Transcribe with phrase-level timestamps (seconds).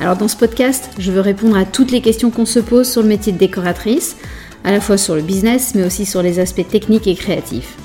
[0.00, 3.02] Alors dans ce podcast, je veux répondre à toutes les questions qu'on se pose sur
[3.02, 4.16] le métier de décoratrice,
[4.64, 7.76] à la fois sur le business, mais aussi sur les aspects techniques et créatifs.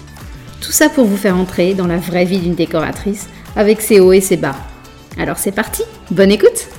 [0.62, 4.14] Tout ça pour vous faire entrer dans la vraie vie d'une décoratrice, avec ses hauts
[4.14, 4.56] et ses bas.
[5.18, 6.70] Alors c'est parti, bonne écoute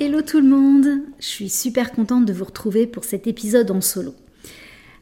[0.00, 3.82] Hello tout le monde, je suis super contente de vous retrouver pour cet épisode en
[3.82, 4.14] solo.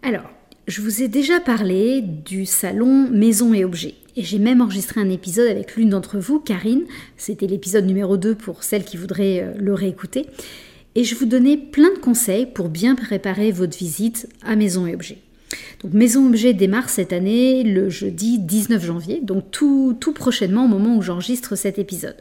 [0.03, 0.29] Alors,
[0.67, 3.95] je vous ai déjà parlé du salon Maison et Objets.
[4.17, 6.85] Et j'ai même enregistré un épisode avec l'une d'entre vous, Karine.
[7.17, 10.27] C'était l'épisode numéro 2 pour celles qui voudraient euh, le réécouter.
[10.95, 14.95] Et je vous donnais plein de conseils pour bien préparer votre visite à Maison et
[14.95, 15.19] Objets.
[15.83, 20.69] Donc Maison Objet démarre cette année le jeudi 19 janvier, donc tout, tout prochainement au
[20.69, 22.17] moment où j'enregistre cet épisode.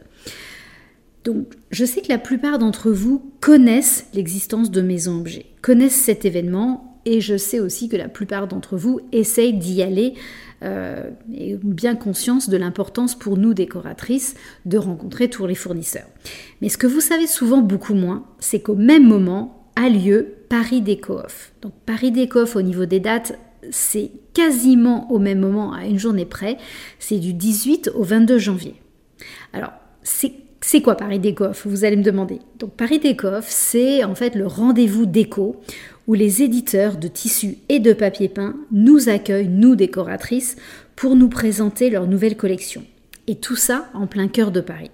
[1.24, 6.24] Donc je sais que la plupart d'entre vous connaissent l'existence de Maison Objet, connaissent cet
[6.24, 10.14] événement et je sais aussi que la plupart d'entre vous essayent d'y aller
[10.62, 14.34] euh, et ont bien conscience de l'importance pour nous décoratrices
[14.66, 16.06] de rencontrer tous les fournisseurs.
[16.60, 20.82] Mais ce que vous savez souvent beaucoup moins, c'est qu'au même moment a lieu Paris
[20.82, 21.52] Déco Off.
[21.62, 23.38] Donc Paris Déco Off au niveau des dates,
[23.70, 26.58] c'est quasiment au même moment, à une journée près.
[26.98, 28.74] C'est du 18 au 22 janvier.
[29.52, 30.34] Alors, c'est
[30.82, 31.66] quoi Paris Déco Off?
[31.66, 32.38] Vous allez me demander.
[32.58, 35.60] Donc Paris Déco Off, c'est en fait le rendez-vous déco
[36.06, 40.56] où les éditeurs de tissus et de papier peint nous accueillent, nous décoratrices,
[40.96, 42.84] pour nous présenter leur nouvelle collection.
[43.26, 44.90] Et tout ça en plein cœur de Paris.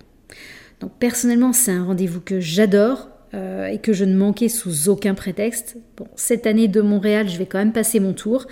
[0.81, 5.14] Donc personnellement, c'est un rendez-vous que j'adore euh, et que je ne manquais sous aucun
[5.14, 5.78] prétexte.
[5.97, 8.47] Bon, cette année de Montréal, je vais quand même passer mon tour.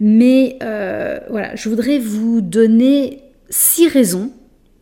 [0.00, 4.32] Mais euh, voilà, je voudrais vous donner six raisons,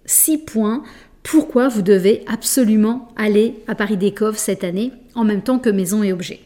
[0.04, 0.82] six points
[1.22, 6.03] pourquoi vous devez absolument aller à Paris Décove cette année en même temps que Maison
[6.03, 6.41] et Objets.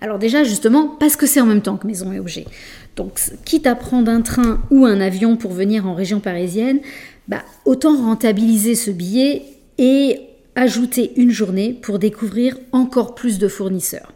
[0.00, 2.44] Alors déjà, justement, parce que c'est en même temps que maison et objet.
[2.96, 6.80] Donc, quitte à prendre un train ou un avion pour venir en région parisienne,
[7.28, 9.42] bah, autant rentabiliser ce billet
[9.78, 10.20] et
[10.54, 14.12] ajouter une journée pour découvrir encore plus de fournisseurs.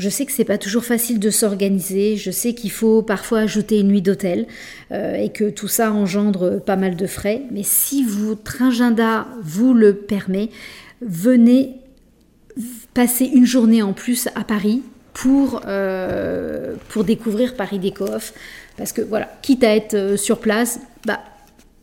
[0.00, 3.80] Je sais que c'est pas toujours facile de s'organiser, je sais qu'il faut parfois ajouter
[3.80, 4.46] une nuit d'hôtel
[4.92, 9.74] euh, et que tout ça engendre pas mal de frais, mais si votre agenda vous
[9.74, 10.48] le permet,
[11.02, 11.74] venez
[12.94, 14.80] passer une journée en plus à Paris
[15.12, 18.06] pour, euh, pour découvrir Paris Déco
[18.78, 21.20] Parce que voilà, quitte à être euh, sur place, bah,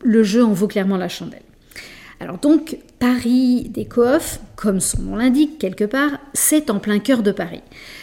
[0.02, 1.42] le jeu en vaut clairement la chandelle.
[2.20, 4.02] Alors donc, Paris Déco
[4.56, 7.62] comme son nom l'indique quelque part, c'est en plein cœur de Paris.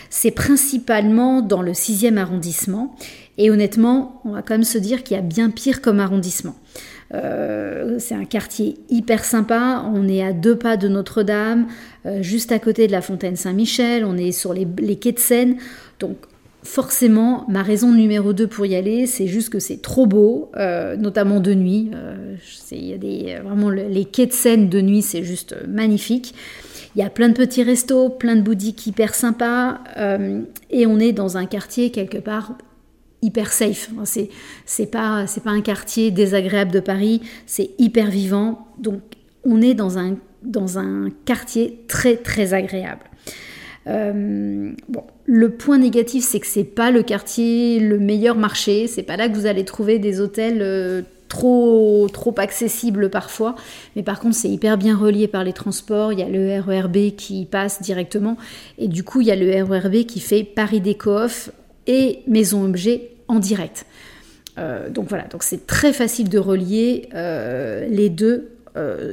[0.10, 2.96] C'est principalement dans le 6e arrondissement.
[3.38, 6.56] Et honnêtement, on va quand même se dire qu'il y a bien pire comme arrondissement.
[7.14, 9.84] Euh, c'est un quartier hyper sympa.
[9.94, 11.68] On est à deux pas de Notre-Dame,
[12.06, 14.06] euh, juste à côté de la fontaine Saint-Michel.
[14.06, 14.66] On est sur les,
[14.96, 15.58] quais de Seine.
[16.00, 16.18] Donc,
[16.66, 20.98] forcément, ma raison numéro 2 pour y aller, c'est juste que c'est trop beau, euh,
[20.98, 21.92] notamment de nuit.
[22.72, 26.36] y a des, vraiment, les quais de Seine de nuit, c'est juste magnifique.
[26.96, 29.80] Il y a plein de petits restos, plein de boutiques hyper sympas,
[30.70, 32.54] et on est dans un quartier quelque part
[33.26, 33.90] hyper safe.
[34.06, 34.30] C'est
[34.66, 38.68] c'est pas c'est pas un quartier désagréable de Paris, c'est hyper vivant.
[38.78, 39.02] Donc
[39.44, 43.04] on est dans un dans un quartier très très agréable.
[43.88, 44.72] Euh,
[45.26, 48.88] le point négatif, c'est que c'est pas le quartier le meilleur marché.
[48.88, 53.56] C'est pas là que vous allez trouver des hôtels euh, trop trop accessibles parfois.
[53.96, 56.14] Mais par contre, c'est hyper bien relié par les transports.
[56.14, 58.38] Il y a le RERB qui passe directement,
[58.78, 61.28] et du coup, il y a le RERB qui fait Paris Déco
[61.88, 63.86] et Maison Objet en direct.
[64.58, 68.50] Euh, donc voilà, donc c'est très facile de relier les deux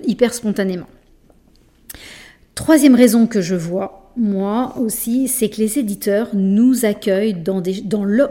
[0.06, 0.88] hyper spontanément.
[2.54, 7.36] Troisième raison que je vois, moi aussi, c'est que les éditeurs nous accueillent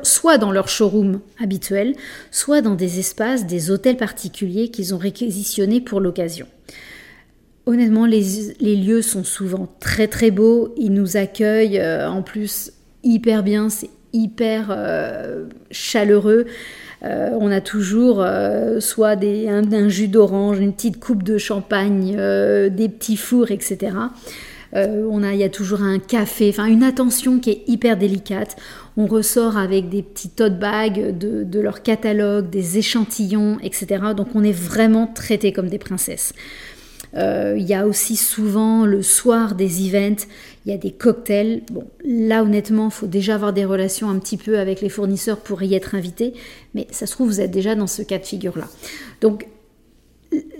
[0.04, 1.95] soit dans leur showroom habituel,
[2.31, 6.48] soit dans des espaces, des hôtels particuliers qu'ils ont réquisitionnés pour l'occasion.
[7.66, 12.72] Honnêtement, les, lieux sont souvent très très beaux, ils nous accueillent en plus
[13.04, 16.45] hyper bien, c'est hyper euh, chaleureux.
[17.04, 22.16] Euh, on a toujours euh, soit des, un, jus d'orange, une petite coupe de champagne,
[22.16, 23.92] des petits fours, etc.
[24.73, 28.56] on a, il y a toujours un café, enfin une attention qui est hyper délicate.
[28.97, 34.13] On ressort avec des petits tote bags de, de leur catalogue, des échantillons, etc.
[34.15, 36.33] Donc on est vraiment traité comme des princesses.
[37.15, 40.25] Euh, il y a aussi souvent le soir des events,
[40.65, 41.63] il y a des cocktails.
[41.71, 45.38] Bon, là honnêtement, il faut déjà avoir des relations un petit peu avec les fournisseurs
[45.38, 46.33] pour y être invité,
[46.73, 48.68] mais ça se trouve, vous êtes déjà dans ce cas de figure-là.
[49.19, 49.47] Donc,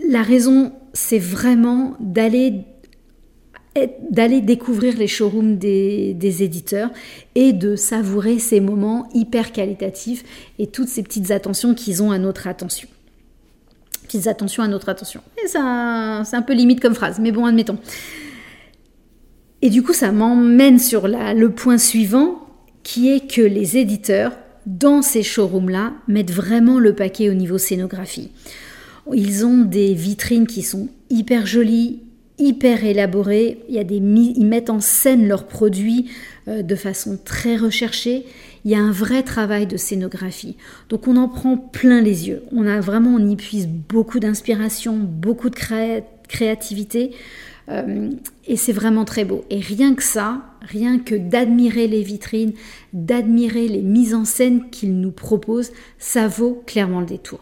[0.09, 2.65] la raison, c'est vraiment d'aller
[4.09, 6.89] d'aller découvrir les showrooms des, éditeurs
[7.35, 10.23] et de savourer ces moments hyper qualitatifs
[10.59, 12.89] et toutes ces petites attentions qu'ils ont à notre attention.
[14.03, 15.21] Petites attentions à notre attention.
[15.45, 17.77] C'est un peu limite comme phrase, mais bon, admettons.
[19.62, 22.47] Et du coup, ça m'emmène sur le point suivant,
[22.83, 24.33] qui est que les éditeurs,
[24.65, 28.31] dans ces showrooms-là, mettent vraiment le paquet au niveau scénographie.
[29.13, 32.01] Ils ont des vitrines qui sont hyper jolies,
[32.41, 33.59] hyper élaborés.
[33.69, 36.09] Il y ils mettent en scène leurs produits
[36.47, 38.25] euh, de façon très recherchée.
[38.65, 40.57] Il y a un vrai travail de scénographie.
[40.89, 42.43] Donc on en prend plein les yeux.
[42.51, 45.55] On a vraiment, on y puise beaucoup d'inspiration, beaucoup de
[46.27, 47.11] créativité.
[47.69, 48.09] Euh,
[48.47, 49.45] et c'est vraiment très beau.
[49.49, 52.53] Et rien que ça, rien que d'admirer les vitrines,
[52.94, 57.39] d'admirer les mises en scène qu'ils nous proposent, ça vaut clairement le détour.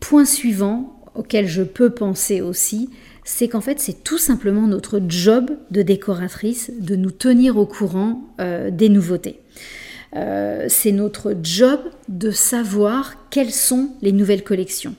[0.00, 2.88] Point suivant, auquel je peux penser aussi,
[3.24, 8.22] c'est qu'en fait c'est tout simplement notre job de décoratrice de nous tenir au courant
[8.40, 9.40] euh, des nouveautés.
[10.16, 14.94] Euh, c'est notre job de savoir quelles sont les nouvelles collections.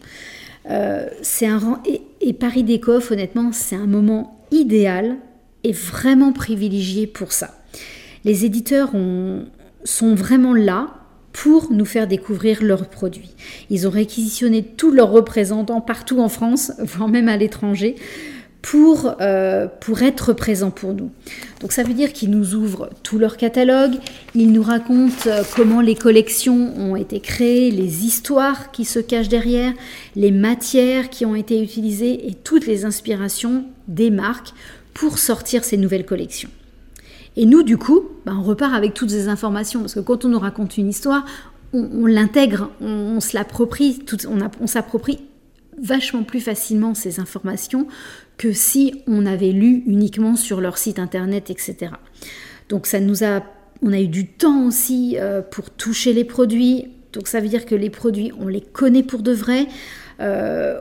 [0.70, 1.08] Euh,
[1.42, 1.82] un
[2.22, 5.16] et Paris Décoff, honnêtement, c'est un moment idéal
[5.64, 7.56] et vraiment privilégié pour ça.
[8.24, 8.92] Les éditeurs
[9.84, 11.00] sont vraiment là
[11.34, 13.36] pour nous faire découvrir leurs produits.
[13.70, 17.96] Ils ont réquisitionné tous leurs représentants partout en France, voire même à l'étranger,
[18.62, 21.12] pour, euh, pour être présents pour nous.
[21.62, 23.94] Donc ça veut dire qu'ils nous ouvrent tout leur catalogue,
[24.36, 29.30] ils nous racontent euh, comment les collections ont été créées, les histoires qui se cachent
[29.30, 29.74] derrière,
[30.16, 34.54] les matières qui ont été utilisées et toutes les inspirations des marques
[34.94, 36.50] pour sortir ces nouvelles collections.
[37.40, 40.28] Et nous, du coup, bah, on repart avec toutes ces informations, parce que quand on
[40.28, 41.26] nous raconte une histoire,
[41.72, 44.04] on, l'intègre, on, se l'approprie,
[44.60, 45.20] on s'approprie
[45.82, 47.88] vachement plus facilement ces informations
[48.38, 51.94] que si on avait lu uniquement sur leur site internet, etc.
[52.68, 53.42] Donc ça nous a,
[53.82, 56.90] on a eu du temps aussi euh, pour toucher les produits.
[57.14, 59.66] Donc ça veut dire que les produits, on les connaît pour de vrai.
[60.20, 60.78] Euh,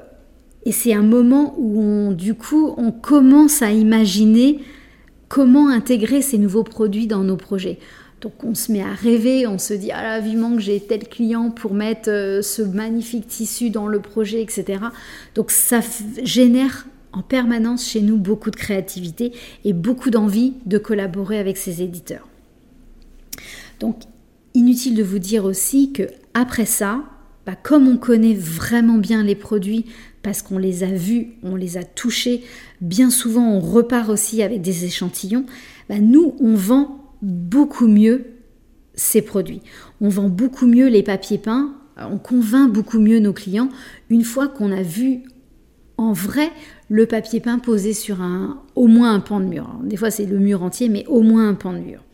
[0.65, 4.59] et c'est un moment où on, du coup, on commence à imaginer
[5.29, 7.79] comment intégrer ces nouveaux produits dans nos projets.
[8.21, 11.07] Donc on se met à rêver, on se dit ah là vivement que j'ai tel
[11.09, 14.81] client pour mettre euh, ce magnifique tissu dans le projet, etc.
[15.37, 15.81] Donc ça
[16.25, 19.33] génère en permanence chez nous beaucoup de créativité
[19.65, 22.27] et beaucoup d'envie de collaborer avec ces éditeurs.
[23.79, 24.03] Donc
[24.55, 26.05] inutile de vous dire aussi que
[26.35, 27.05] après ça,
[27.47, 29.87] bah, comme on connaît vraiment bien les produits,
[30.29, 32.45] parce qu'on les a vus, on les a touchés.
[32.83, 35.47] Bien souvent, on repart aussi avec des échantillons.
[35.89, 38.27] Bah, nous, on vend beaucoup mieux
[38.93, 39.63] ces produits.
[40.03, 43.71] On vend beaucoup mieux les papiers peints, on convainc beaucoup mieux nos clients
[44.11, 45.23] une fois qu'on a vu
[45.97, 46.51] en vrai
[46.91, 49.81] le papier peint posé sur un, au moins un pan de mur.
[49.83, 52.05] des fois, c'est le mur entier, mais au moins un pan de mur.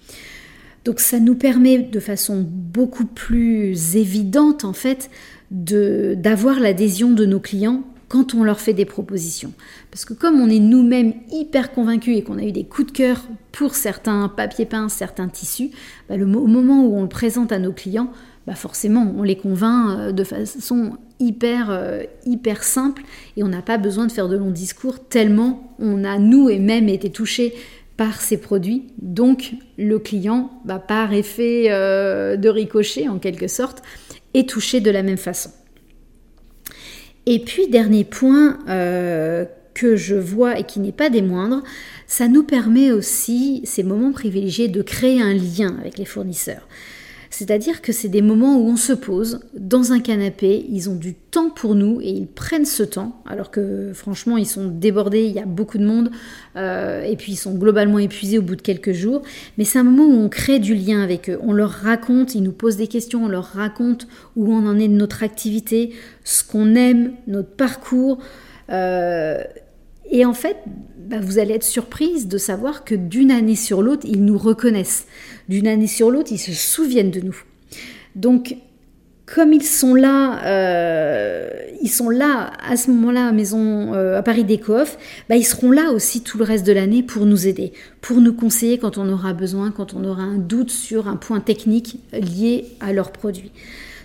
[0.84, 5.10] Donc ça nous permet de façon beaucoup plus évidente en fait
[5.50, 9.52] d'avoir l'adhésion de nos clients quand on leur fait des propositions.
[9.90, 12.92] Parce que comme on est nous-mêmes hyper convaincus et qu'on a eu des coups de
[12.92, 15.70] cœur pour certains papiers peints, certains tissus,
[16.08, 18.10] bah, au moment où on le présente à nos clients,
[18.46, 23.02] bah forcément, on les convainc euh, de façon hyper, euh, hyper simple
[23.36, 26.58] et on n'a pas besoin de faire de longs discours tellement on a, nous et
[26.58, 27.54] même, été touchés
[27.96, 28.88] par ces produits.
[29.00, 33.82] Donc, le client, bah, par effet euh, de ricochet en quelque sorte,
[34.34, 35.50] est touché de la même façon.
[37.26, 41.62] Et puis, dernier point euh, que je vois et qui n'est pas des moindres,
[42.06, 46.68] ça nous permet aussi, ces moments privilégiés, de créer un lien avec les fournisseurs.
[47.36, 51.14] C'est-à-dire que c'est des moments où on se pose dans un canapé, ils ont du
[51.14, 55.32] temps pour nous et ils prennent ce temps, alors que franchement ils sont débordés, il
[55.32, 56.12] y a beaucoup de monde,
[56.54, 59.22] euh, et puis ils sont globalement épuisés au bout de quelques jours.
[59.58, 62.42] Mais c'est un moment où on crée du lien avec eux, on leur raconte, ils
[62.44, 66.44] nous posent des questions, on leur raconte où on en est de notre activité, ce
[66.44, 68.18] qu'on aime, notre parcours.
[68.70, 69.42] Euh,
[70.10, 70.56] et en fait,
[70.98, 75.06] bah, vous allez être surprise de savoir que d'une année sur l'autre, ils nous reconnaissent.
[75.48, 77.36] D'une année sur l'autre, ils se souviennent de nous.
[78.14, 78.56] Donc,
[79.26, 81.48] comme ils sont là, euh,
[81.82, 85.70] ils sont là à ce moment-là à maison euh, à Paris Décoff, bah, ils seront
[85.70, 89.08] là aussi tout le reste de l'année pour nous aider, pour nous conseiller quand on
[89.08, 93.52] aura besoin, quand on aura un doute sur un point technique lié à leurs produits.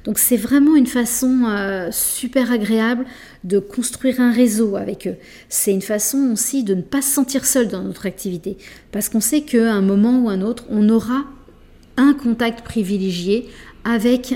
[0.10, 1.46] Donc c'est vraiment une façon
[1.92, 3.06] super agréable
[3.44, 5.14] de construire un réseau avec eux.
[5.50, 8.58] C'est une façon aussi de ne pas se sentir seul dans notre activité,
[8.92, 11.26] parce qu'on sait qu'à un moment ou un autre, on aura
[11.98, 13.50] un contact privilégié
[13.84, 14.34] avec,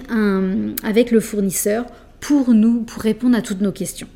[0.84, 1.88] avec le fournisseur
[2.20, 4.08] pour nous, pour répondre à toutes nos questions.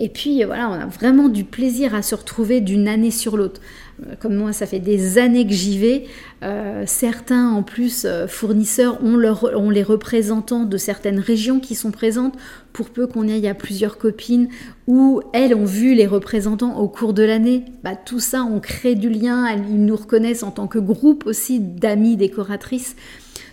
[0.00, 3.60] Et puis voilà, on a vraiment du plaisir à se retrouver d'une année sur l'autre.
[4.06, 6.06] Euh, comme moi, ça fait des années que j'y vais.
[6.42, 12.34] Euh, certains, en plus, euh, fournisseurs ont, les représentants de certaines régions qui sont présentes.
[12.72, 14.48] Pour peu qu'on aille à plusieurs copines,
[14.86, 17.64] où elles ont vu les représentants au cours de l'année.
[17.82, 19.48] Bah, tout ça, on crée du lien.
[19.68, 22.96] Ils nous reconnaissent en tant que groupe aussi d'amis décoratrices.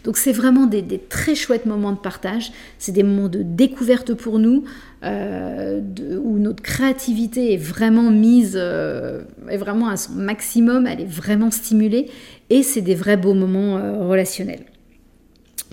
[0.07, 4.39] Donc c'est vraiment des, très chouettes moments de partage, c'est des moments de découverte pour
[4.39, 4.63] nous,
[5.03, 5.81] euh,
[6.23, 11.51] où notre créativité est vraiment mise, euh, est vraiment à son maximum, elle est vraiment
[11.51, 12.09] stimulée,
[12.49, 14.63] et c'est des vrais beaux moments euh, relationnels.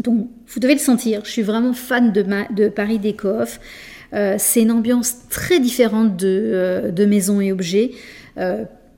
[0.02, 3.60] Donc vous devez le sentir, je suis vraiment fan de, de Paris Déco Off.
[4.38, 7.92] c'est une ambiance très différente de, de maisons et objets.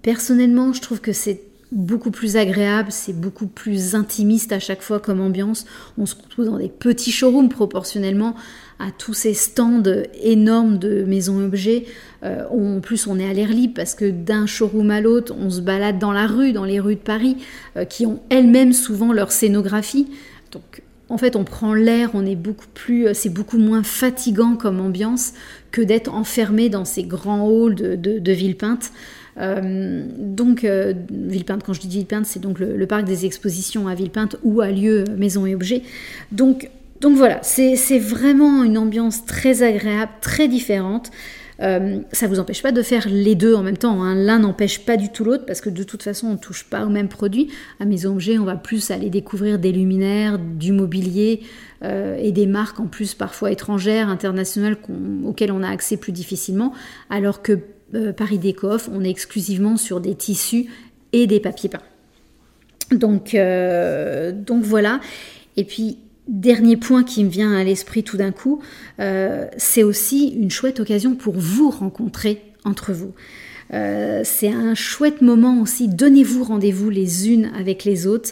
[0.01, 1.43] personnellement, je trouve que c'est
[1.73, 5.67] beaucoup plus agréable, c'est beaucoup plus intimiste à chaque fois comme ambiance.
[5.99, 8.35] On se retrouve dans des petits showrooms proportionnellement
[8.79, 9.83] à tous ces stands
[10.23, 11.87] énormes de maisons objets.
[12.23, 15.51] Euh, en plus, on est à l'air libre parce que d'un showroom à l'autre, on
[15.51, 17.37] se balade dans la rue, dans les rues de Paris,
[17.77, 20.07] euh, qui ont elles-mêmes souvent leur scénographie.
[20.53, 24.57] Donc, en fait, on prend l'air, on est beaucoup plus, euh, c'est beaucoup moins fatigant
[24.57, 25.33] comme ambiance
[25.71, 28.93] que d'être enfermé dans ces grands halls de, de, de Villepinte.
[29.39, 33.95] Euh, donc, euh, Villepinte, quand je dis Villepinte, c'est donc le, parc des expositions à
[33.95, 35.83] Villepinte ou à lieu Maison et Objets.
[36.33, 36.71] Donc,
[37.03, 41.11] voilà, c'est vraiment une ambiance très agréable, très différente.
[41.63, 44.03] Euh, ça vous empêche pas de faire les deux en même temps.
[44.03, 44.15] Hein.
[44.15, 46.85] L'un n'empêche pas du tout l'autre parce que de toute façon, on ne touche pas
[46.85, 47.49] au même produit.
[47.81, 51.43] À Maison Objet, on va plus aller découvrir des luminaires, du mobilier
[51.83, 54.77] et des marques en plus parfois étrangères, internationales
[55.25, 56.73] auxquelles on a accès plus difficilement.
[57.11, 57.61] Alors que
[57.95, 60.67] euh, Paris Décoff, on est exclusivement sur des tissus
[61.13, 61.83] et des papiers peints.
[62.91, 65.01] Donc, euh, donc voilà.
[65.57, 68.61] Et puis, dernier point qui me vient à l'esprit tout d'un coup,
[68.99, 73.15] euh, c'est aussi une chouette occasion pour vous rencontrer entre vous.
[73.71, 78.31] c'est un chouette moment aussi, donnez-vous rendez-vous les unes avec les autres.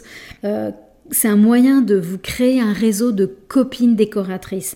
[1.11, 4.75] c'est un moyen de vous créer un réseau de copines décoratrices.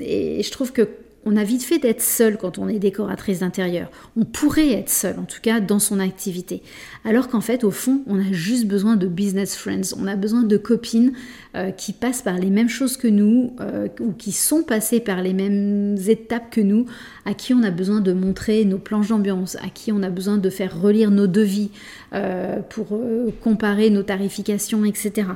[0.00, 0.88] Et je trouve que
[1.26, 3.90] on a vite fait d'être seul quand on est décoratrice d'intérieur.
[4.16, 6.62] On pourrait être seul, en tout cas dans son activité.
[7.04, 9.94] Alors qu'en fait, au fond, on a juste besoin de business friends.
[9.98, 11.12] On a besoin de copines
[11.54, 15.22] euh, qui passent par les mêmes choses que nous euh, ou qui sont passées par
[15.22, 16.86] les mêmes étapes que nous,
[17.24, 20.38] à qui on a besoin de montrer nos planches d'ambiance, à qui on a besoin
[20.38, 21.70] de faire relire nos devis
[22.12, 22.98] euh, pour
[23.42, 25.28] comparer nos tarifications, etc.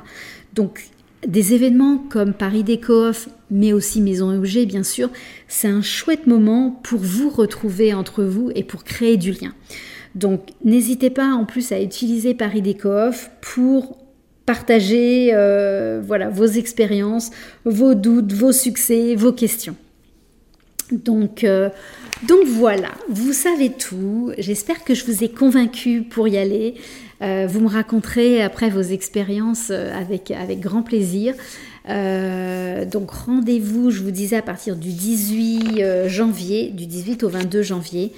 [0.53, 0.89] Donc
[1.27, 3.11] des événements comme Paris Déco
[3.51, 5.09] mais aussi Maison et Objets, bien sûr,
[5.47, 9.53] c'est un chouette moment pour vous retrouver entre vous et pour créer du lien.
[10.15, 13.11] Donc, n'hésitez pas en plus à utiliser Paris Déco
[13.41, 13.97] pour
[14.45, 17.31] partager euh, voilà, vos expériences,
[17.65, 19.75] vos doutes, vos succès, vos questions.
[20.91, 21.69] Donc, euh,
[22.27, 24.31] donc voilà, vous savez tout.
[24.37, 26.75] J'espère que je vous ai convaincu pour y aller.
[27.21, 31.35] Euh, vous me raconterez après vos expériences euh, avec, avec grand plaisir.
[31.85, 38.13] Donc rendez-vous, je vous disais, à partir du 18 janvier, du 18 au 22 janvier.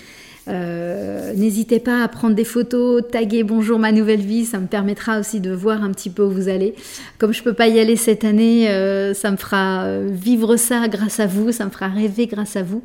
[0.48, 5.20] Euh, n'hésitez pas à prendre des photos, taguer bonjour ma nouvelle vie, ça me permettra
[5.20, 6.74] aussi de voir un petit peu où vous allez.
[7.20, 10.88] Comme je peux pas y aller cette année, euh, ça me fera euh, vivre ça
[10.88, 12.84] grâce à vous, ça me fera rêver grâce à vous.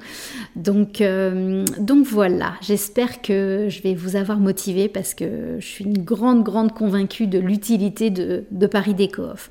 [0.55, 1.03] Donc,
[1.79, 6.43] donc voilà, j'espère que je vais vous avoir motivé parce que je suis une grande,
[6.43, 9.51] grande convaincue de l'utilité de, de Paris Déco Off.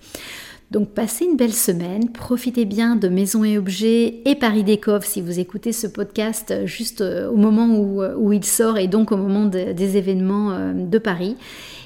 [0.71, 5.21] Donc passez une belle semaine, profitez bien de Maisons et Objets et Paris Décov si
[5.21, 8.87] vous écoutez ce podcast euh, juste euh, au moment où, euh, où il sort et
[8.87, 11.37] donc au moment des événements de Paris.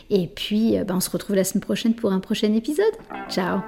[0.09, 2.86] Et puis ben, on se retrouve la semaine prochaine pour un prochain épisode.
[3.29, 3.59] Ciao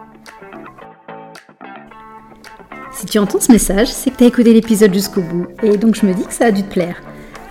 [2.93, 5.95] Si tu entends ce message, c'est que tu as écouté l'épisode jusqu'au bout et donc
[5.95, 7.01] je me dis que ça a dû te plaire.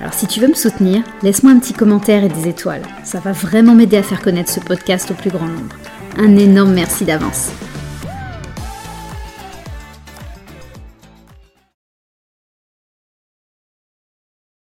[0.00, 2.82] Alors si tu veux me soutenir, laisse-moi un petit commentaire et des étoiles.
[3.04, 5.76] Ça va vraiment m'aider à faire connaître ce podcast au plus grand nombre.
[6.18, 7.50] Un énorme merci d'avance.